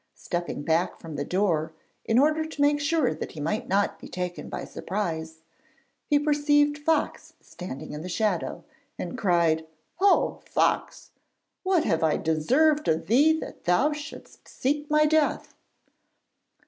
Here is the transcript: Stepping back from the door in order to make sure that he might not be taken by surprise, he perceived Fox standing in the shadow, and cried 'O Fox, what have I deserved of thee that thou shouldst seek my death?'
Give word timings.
Stepping 0.15 0.63
back 0.63 0.97
from 0.99 1.15
the 1.15 1.23
door 1.23 1.73
in 2.05 2.17
order 2.17 2.43
to 2.43 2.61
make 2.63 2.79
sure 2.79 3.13
that 3.13 3.33
he 3.33 3.39
might 3.39 3.67
not 3.67 3.99
be 3.99 4.07
taken 4.07 4.49
by 4.49 4.65
surprise, 4.65 5.43
he 6.07 6.17
perceived 6.17 6.79
Fox 6.79 7.35
standing 7.39 7.93
in 7.93 8.01
the 8.01 8.09
shadow, 8.09 8.63
and 8.97 9.15
cried 9.15 9.67
'O 9.99 10.41
Fox, 10.43 11.11
what 11.61 11.83
have 11.83 12.01
I 12.01 12.17
deserved 12.17 12.87
of 12.87 13.05
thee 13.05 13.31
that 13.41 13.65
thou 13.65 13.91
shouldst 13.91 14.47
seek 14.47 14.89
my 14.89 15.05
death?' 15.05 15.53